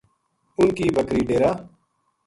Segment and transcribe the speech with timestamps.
[0.57, 1.51] اِن کی بکری ڈیرا